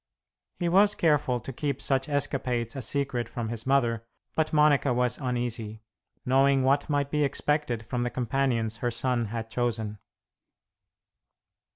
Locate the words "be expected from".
7.11-8.01